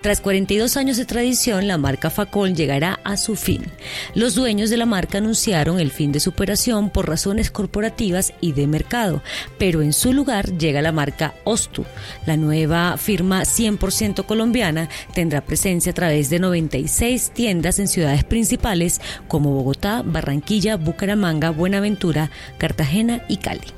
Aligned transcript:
Tras 0.00 0.20
42 0.20 0.76
años 0.76 0.96
de 0.96 1.04
tradición, 1.04 1.66
la 1.66 1.76
marca 1.76 2.08
Facol 2.08 2.54
llegará 2.54 3.00
a 3.02 3.16
su 3.16 3.34
fin. 3.34 3.64
Los 4.14 4.36
dueños 4.36 4.70
de 4.70 4.76
la 4.76 4.86
marca 4.86 5.18
anunciaron 5.18 5.80
el 5.80 5.90
fin 5.90 6.12
de 6.12 6.20
su 6.20 6.30
operación 6.30 6.90
por 6.90 7.08
razones 7.08 7.50
corporativas 7.50 8.32
y 8.40 8.52
de 8.52 8.68
mercado, 8.68 9.22
pero 9.58 9.82
en 9.82 9.92
su 9.92 10.12
lugar 10.12 10.56
llega 10.56 10.82
la 10.82 10.92
marca 10.92 11.34
Ostu. 11.42 11.84
La 12.26 12.36
nueva 12.36 12.96
firma 12.96 13.42
100% 13.42 14.24
colombiana 14.24 14.88
tendrá 15.14 15.40
presencia 15.40 15.90
a 15.90 15.96
través 15.96 16.30
de 16.30 16.38
96 16.38 17.32
tiendas 17.34 17.80
en 17.80 17.88
ciudades 17.88 18.22
principales 18.22 19.00
como 19.26 19.50
Bogotá, 19.50 20.02
Barranquilla, 20.04 20.76
Bucaramanga, 20.76 21.50
Buenaventura, 21.50 22.30
Cartagena 22.58 23.24
y 23.28 23.38
Cali. 23.38 23.77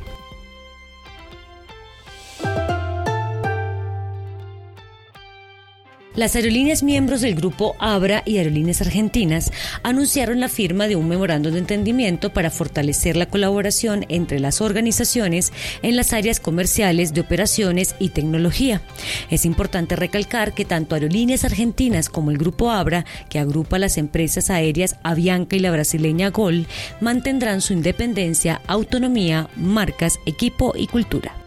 Las 6.20 6.36
aerolíneas 6.36 6.82
miembros 6.82 7.22
del 7.22 7.34
grupo 7.34 7.76
Abra 7.78 8.22
y 8.26 8.36
Aerolíneas 8.36 8.82
Argentinas 8.82 9.50
anunciaron 9.82 10.38
la 10.38 10.50
firma 10.50 10.86
de 10.86 10.94
un 10.94 11.08
memorando 11.08 11.50
de 11.50 11.58
entendimiento 11.58 12.30
para 12.30 12.50
fortalecer 12.50 13.16
la 13.16 13.24
colaboración 13.24 14.04
entre 14.10 14.38
las 14.38 14.60
organizaciones 14.60 15.50
en 15.80 15.96
las 15.96 16.12
áreas 16.12 16.38
comerciales 16.38 17.14
de 17.14 17.22
operaciones 17.22 17.94
y 17.98 18.10
tecnología. 18.10 18.82
Es 19.30 19.46
importante 19.46 19.96
recalcar 19.96 20.52
que 20.52 20.66
tanto 20.66 20.94
Aerolíneas 20.94 21.46
Argentinas 21.46 22.10
como 22.10 22.30
el 22.30 22.36
grupo 22.36 22.70
Abra, 22.70 23.06
que 23.30 23.38
agrupa 23.38 23.78
las 23.78 23.96
empresas 23.96 24.50
aéreas 24.50 24.96
Avianca 25.02 25.56
y 25.56 25.60
la 25.60 25.70
brasileña 25.70 26.28
Gol, 26.28 26.66
mantendrán 27.00 27.62
su 27.62 27.72
independencia, 27.72 28.60
autonomía, 28.66 29.48
marcas, 29.56 30.18
equipo 30.26 30.74
y 30.76 30.86
cultura. 30.86 31.39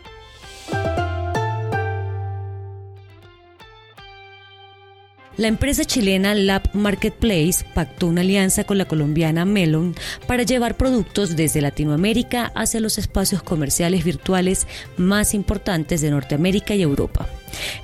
La 5.35 5.47
empresa 5.47 5.83
chilena 5.83 6.35
Lab 6.35 6.61
Marketplace 6.73 7.65
pactó 7.73 8.05
una 8.05 8.21
alianza 8.21 8.65
con 8.65 8.77
la 8.77 8.85
colombiana 8.85 9.45
Melon 9.45 9.95
para 10.27 10.43
llevar 10.43 10.77
productos 10.77 11.35
desde 11.35 11.59
Latinoamérica 11.59 12.51
hacia 12.53 12.79
los 12.79 12.99
espacios 12.99 13.41
comerciales 13.41 14.03
virtuales 14.03 14.67
más 14.95 15.33
importantes 15.33 16.01
de 16.01 16.11
Norteamérica 16.11 16.75
y 16.75 16.83
Europa. 16.83 17.27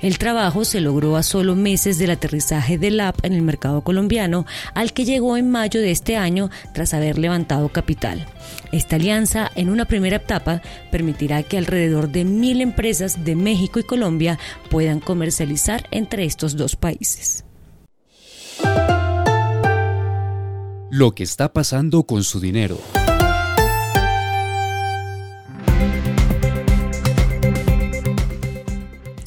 El 0.02 0.18
trabajo 0.18 0.64
se 0.64 0.80
logró 0.80 1.16
a 1.16 1.22
solo 1.22 1.56
meses 1.56 1.98
del 1.98 2.10
aterrizaje 2.10 2.78
de 2.78 2.90
Lab 2.90 3.14
en 3.22 3.32
el 3.32 3.42
mercado 3.42 3.82
colombiano, 3.82 4.46
al 4.74 4.92
que 4.92 5.04
llegó 5.04 5.36
en 5.36 5.50
mayo 5.50 5.80
de 5.80 5.90
este 5.90 6.16
año 6.16 6.50
tras 6.72 6.94
haber 6.94 7.18
levantado 7.18 7.68
capital. 7.68 8.26
Esta 8.72 8.96
alianza, 8.96 9.50
en 9.54 9.70
una 9.70 9.84
primera 9.84 10.16
etapa, 10.16 10.62
permitirá 10.90 11.42
que 11.42 11.58
alrededor 11.58 12.08
de 12.08 12.24
mil 12.24 12.60
empresas 12.60 13.24
de 13.24 13.34
México 13.36 13.80
y 13.80 13.84
Colombia 13.84 14.38
puedan 14.70 15.00
comercializar 15.00 15.86
entre 15.90 16.24
estos 16.24 16.56
dos 16.56 16.76
países. 16.76 17.44
Lo 20.90 21.14
que 21.14 21.22
está 21.22 21.52
pasando 21.52 22.02
con 22.02 22.24
su 22.24 22.40
dinero. 22.40 22.78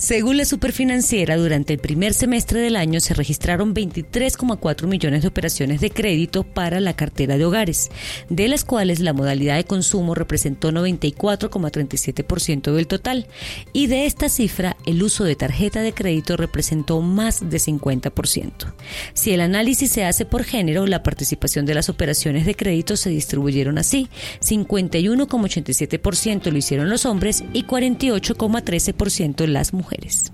Según 0.04 0.36
la 0.36 0.44
Superfinanciera, 0.44 1.38
durante 1.38 1.72
el 1.72 1.80
primer 1.80 2.14
semestre 2.14 2.60
del 2.60 2.76
año 2.76 3.00
se 3.00 3.14
registraron 3.14 3.74
23,4 3.74 4.86
millones 4.86 5.22
de 5.22 5.30
operaciones 5.30 5.80
de 5.80 5.92
crédito 5.92 6.44
para 6.44 6.82
la 6.82 6.94
cartera 6.94 7.38
de 7.38 7.46
hogares, 7.46 7.90
de 8.28 8.50
las 8.50 8.66
cuales 8.66 9.00
la 9.00 9.14
modalidad 9.14 9.56
de 9.56 9.64
consumo 9.64 10.14
representó 10.14 10.74
94,37% 10.74 12.74
del 12.74 12.88
total, 12.88 13.28
y 13.72 13.88
de 13.88 14.06
esta 14.06 14.28
cifra 14.28 14.76
el 14.86 15.02
uso 15.02 15.24
de 15.24 15.38
tarjeta 15.38 15.82
de 15.82 15.94
crédito 15.94 16.36
representó 16.36 17.00
más 17.00 17.50
de 17.50 17.60
50%. 17.60 18.74
Si 19.14 19.32
el 19.32 19.40
análisis 19.40 19.90
se 19.90 20.04
hace 20.04 20.26
por 20.26 20.44
género, 20.44 20.86
la 20.86 21.02
participación 21.02 21.66
de 21.66 21.76
las 21.76 21.88
operaciones 21.88 22.46
de 22.46 22.56
crédito 22.56 22.98
se 22.98 23.10
distribuyeron 23.10 23.78
así, 23.78 24.10
51,87% 24.42 26.52
lo 26.52 26.58
hicieron 26.58 26.90
los 26.90 27.06
hombres 27.06 27.46
y 27.54 27.64
48,13% 27.64 29.48
las 29.48 29.72
mujeres. 29.72 29.93
mujeres. 29.94 30.32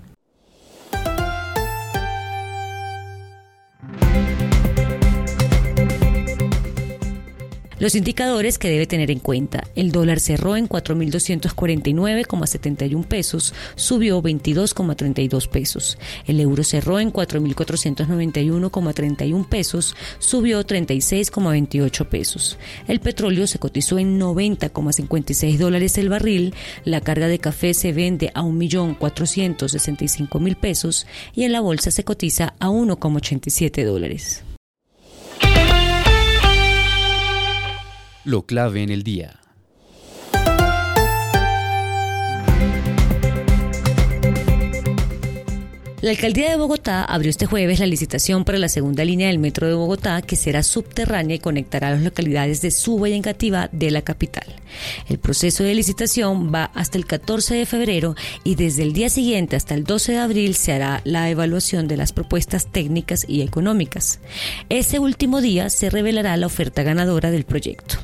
Los 7.80 7.94
indicadores 7.94 8.58
que 8.58 8.68
debe 8.68 8.86
tener 8.86 9.10
en 9.10 9.20
cuenta. 9.20 9.64
El 9.74 9.90
dólar 9.90 10.20
cerró 10.20 10.54
en 10.54 10.68
4.249,71 10.68 13.06
pesos, 13.06 13.54
subió 13.74 14.22
22,32 14.22 15.48
pesos. 15.48 15.96
El 16.26 16.40
euro 16.40 16.62
cerró 16.62 17.00
en 17.00 17.10
4.491,31 17.10 19.48
pesos, 19.48 19.96
subió 20.18 20.62
36,28 20.62 22.06
pesos. 22.06 22.58
El 22.86 23.00
petróleo 23.00 23.46
se 23.46 23.58
cotizó 23.58 23.98
en 23.98 24.20
90,56 24.20 25.56
dólares 25.56 25.96
el 25.96 26.10
barril. 26.10 26.52
La 26.84 27.00
carga 27.00 27.28
de 27.28 27.38
café 27.38 27.72
se 27.72 27.94
vende 27.94 28.30
a 28.34 28.42
1.465.000 28.42 30.56
pesos 30.56 31.06
y 31.34 31.44
en 31.44 31.52
la 31.52 31.62
bolsa 31.62 31.90
se 31.90 32.04
cotiza 32.04 32.52
a 32.58 32.68
1,87 32.68 33.86
dólares. 33.86 34.42
Lo 38.30 38.42
clave 38.42 38.84
en 38.84 38.90
el 38.90 39.02
día. 39.02 39.40
La 46.00 46.10
alcaldía 46.10 46.50
de 46.50 46.56
Bogotá 46.56 47.04
abrió 47.04 47.28
este 47.28 47.46
jueves 47.46 47.80
la 47.80 47.86
licitación 47.86 48.44
para 48.44 48.58
la 48.58 48.68
segunda 48.68 49.04
línea 49.04 49.26
del 49.26 49.40
metro 49.40 49.66
de 49.66 49.74
Bogotá, 49.74 50.22
que 50.22 50.36
será 50.36 50.62
subterránea 50.62 51.34
y 51.34 51.38
conectará 51.40 51.90
las 51.90 52.02
localidades 52.02 52.62
de 52.62 52.70
Suba 52.70 53.08
y 53.08 53.14
Engativá 53.14 53.68
de 53.72 53.90
la 53.90 54.02
capital. 54.02 54.46
El 55.08 55.18
proceso 55.18 55.64
de 55.64 55.74
licitación 55.74 56.54
va 56.54 56.66
hasta 56.66 56.98
el 56.98 57.06
14 57.06 57.56
de 57.56 57.66
febrero 57.66 58.14
y 58.44 58.54
desde 58.54 58.84
el 58.84 58.92
día 58.92 59.08
siguiente 59.08 59.56
hasta 59.56 59.74
el 59.74 59.82
12 59.82 60.12
de 60.12 60.18
abril 60.18 60.54
se 60.54 60.72
hará 60.72 61.00
la 61.02 61.28
evaluación 61.30 61.88
de 61.88 61.96
las 61.96 62.12
propuestas 62.12 62.70
técnicas 62.70 63.26
y 63.28 63.42
económicas. 63.42 64.20
Ese 64.68 65.00
último 65.00 65.40
día 65.40 65.68
se 65.68 65.90
revelará 65.90 66.36
la 66.36 66.46
oferta 66.46 66.84
ganadora 66.84 67.32
del 67.32 67.42
proyecto. 67.42 67.98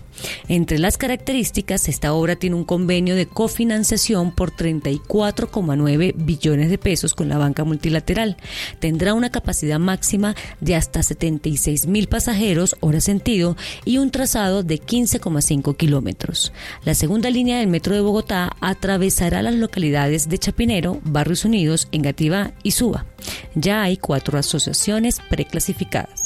Entre 0.48 0.78
las 0.78 0.98
características, 0.98 1.88
esta 1.88 2.12
obra 2.12 2.36
tiene 2.36 2.56
un 2.56 2.64
convenio 2.64 3.14
de 3.16 3.26
cofinanciación 3.26 4.32
por 4.32 4.52
34,9 4.52 6.14
billones 6.16 6.70
de 6.70 6.78
pesos 6.78 7.14
con 7.14 7.28
la 7.28 7.38
banca 7.38 7.64
multilateral. 7.64 8.36
Tendrá 8.78 9.14
una 9.14 9.30
capacidad 9.30 9.78
máxima 9.78 10.34
de 10.60 10.74
hasta 10.76 11.02
76 11.02 11.86
mil 11.86 12.08
pasajeros 12.08 12.76
hora 12.80 13.00
sentido 13.00 13.56
y 13.84 13.98
un 13.98 14.10
trazado 14.10 14.62
de 14.62 14.80
15,5 14.80 15.76
kilómetros. 15.76 16.52
La 16.84 16.94
segunda 16.94 17.30
línea 17.30 17.58
del 17.58 17.68
metro 17.68 17.94
de 17.94 18.00
Bogotá 18.00 18.56
atravesará 18.60 19.42
las 19.42 19.54
localidades 19.54 20.28
de 20.28 20.38
Chapinero, 20.38 21.00
Barrios 21.04 21.44
Unidos, 21.44 21.88
Engativá 21.92 22.52
y 22.62 22.72
Suba. 22.72 23.06
Ya 23.54 23.82
hay 23.82 23.96
cuatro 23.96 24.38
asociaciones 24.38 25.20
preclasificadas. 25.28 26.25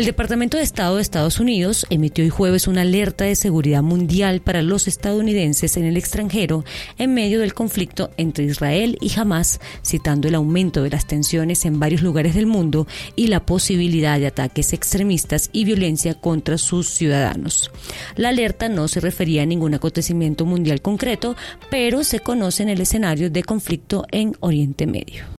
El 0.00 0.06
Departamento 0.06 0.56
de 0.56 0.62
Estado 0.62 0.96
de 0.96 1.02
Estados 1.02 1.40
Unidos 1.40 1.84
emitió 1.90 2.24
hoy 2.24 2.30
jueves 2.30 2.66
una 2.66 2.80
alerta 2.80 3.26
de 3.26 3.36
seguridad 3.36 3.82
mundial 3.82 4.40
para 4.40 4.62
los 4.62 4.88
estadounidenses 4.88 5.76
en 5.76 5.84
el 5.84 5.98
extranjero 5.98 6.64
en 6.96 7.12
medio 7.12 7.40
del 7.40 7.52
conflicto 7.52 8.08
entre 8.16 8.46
Israel 8.46 8.96
y 9.02 9.12
Hamas, 9.20 9.60
citando 9.84 10.26
el 10.26 10.36
aumento 10.36 10.82
de 10.82 10.88
las 10.88 11.06
tensiones 11.06 11.66
en 11.66 11.78
varios 11.78 12.00
lugares 12.00 12.34
del 12.34 12.46
mundo 12.46 12.86
y 13.14 13.26
la 13.26 13.44
posibilidad 13.44 14.18
de 14.18 14.28
ataques 14.28 14.72
extremistas 14.72 15.50
y 15.52 15.66
violencia 15.66 16.14
contra 16.14 16.56
sus 16.56 16.88
ciudadanos. 16.88 17.70
La 18.16 18.30
alerta 18.30 18.70
no 18.70 18.88
se 18.88 19.00
refería 19.00 19.42
a 19.42 19.46
ningún 19.46 19.74
acontecimiento 19.74 20.46
mundial 20.46 20.80
concreto, 20.80 21.36
pero 21.70 22.04
se 22.04 22.20
conoce 22.20 22.62
en 22.62 22.70
el 22.70 22.80
escenario 22.80 23.28
de 23.28 23.42
conflicto 23.42 24.06
en 24.10 24.34
Oriente 24.40 24.86
Medio. 24.86 25.39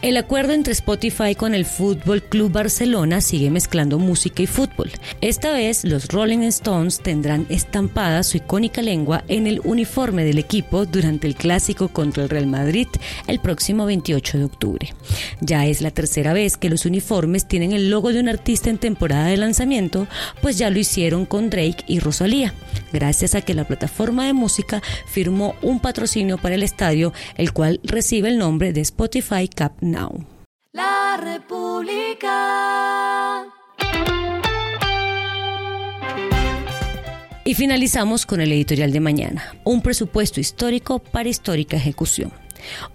El 0.00 0.16
acuerdo 0.16 0.52
entre 0.52 0.74
Spotify 0.74 1.34
con 1.34 1.56
el 1.56 1.64
Fútbol 1.64 2.22
Club 2.22 2.52
Barcelona 2.52 3.20
sigue 3.20 3.50
mezclando 3.50 3.98
música 3.98 4.44
y 4.44 4.46
fútbol. 4.46 4.92
Esta 5.20 5.50
vez, 5.50 5.82
los 5.82 6.06
Rolling 6.06 6.44
Stones 6.44 7.00
tendrán 7.00 7.46
estampada 7.48 8.22
su 8.22 8.36
icónica 8.36 8.80
lengua 8.80 9.24
en 9.26 9.48
el 9.48 9.60
uniforme 9.64 10.24
del 10.24 10.38
equipo 10.38 10.86
durante 10.86 11.26
el 11.26 11.34
clásico 11.34 11.88
contra 11.88 12.22
el 12.22 12.28
Real 12.28 12.46
Madrid 12.46 12.86
el 13.26 13.40
próximo 13.40 13.86
28 13.86 14.38
de 14.38 14.44
octubre. 14.44 14.94
Ya 15.40 15.66
es 15.66 15.80
la 15.80 15.90
tercera 15.90 16.32
vez 16.32 16.56
que 16.56 16.70
los 16.70 16.86
uniformes 16.86 17.48
tienen 17.48 17.72
el 17.72 17.90
logo 17.90 18.12
de 18.12 18.20
un 18.20 18.28
artista 18.28 18.70
en 18.70 18.78
temporada 18.78 19.26
de 19.26 19.36
lanzamiento, 19.36 20.06
pues 20.40 20.58
ya 20.58 20.70
lo 20.70 20.78
hicieron 20.78 21.26
con 21.26 21.50
Drake 21.50 21.82
y 21.88 21.98
Rosalía, 21.98 22.54
gracias 22.92 23.34
a 23.34 23.40
que 23.40 23.54
la 23.54 23.66
plataforma 23.66 24.26
de 24.26 24.32
música 24.32 24.80
firmó 25.06 25.56
un 25.60 25.80
patrocinio 25.80 26.38
para 26.38 26.54
el 26.54 26.62
estadio, 26.62 27.12
el 27.36 27.52
cual 27.52 27.80
recibe 27.82 28.28
el 28.28 28.38
nombre 28.38 28.72
de 28.72 28.82
Spotify 28.82 29.48
Cap 29.48 29.72
Now. 29.90 30.24
La 30.72 31.18
República. 31.20 32.28
Y 37.44 37.54
finalizamos 37.54 38.26
con 38.26 38.40
el 38.42 38.52
editorial 38.52 38.92
de 38.92 39.00
mañana, 39.00 39.56
un 39.64 39.80
presupuesto 39.80 40.38
histórico 40.38 40.98
para 40.98 41.30
histórica 41.30 41.78
ejecución. 41.78 42.30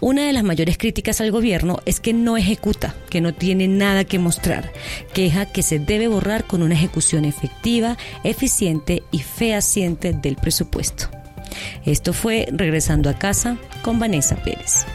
Una 0.00 0.26
de 0.26 0.32
las 0.32 0.44
mayores 0.44 0.78
críticas 0.78 1.20
al 1.20 1.32
gobierno 1.32 1.80
es 1.86 1.98
que 1.98 2.12
no 2.12 2.36
ejecuta, 2.36 2.94
que 3.10 3.20
no 3.20 3.34
tiene 3.34 3.66
nada 3.66 4.04
que 4.04 4.18
mostrar, 4.18 4.72
queja 5.12 5.46
que 5.46 5.62
se 5.62 5.78
debe 5.80 6.06
borrar 6.06 6.44
con 6.44 6.62
una 6.62 6.74
ejecución 6.74 7.24
efectiva, 7.24 7.96
eficiente 8.22 9.02
y 9.10 9.20
fehaciente 9.20 10.12
del 10.12 10.36
presupuesto. 10.36 11.08
Esto 11.84 12.12
fue 12.12 12.46
Regresando 12.52 13.10
a 13.10 13.18
casa 13.18 13.56
con 13.82 13.98
Vanessa 13.98 14.36
Pérez. 14.36 14.86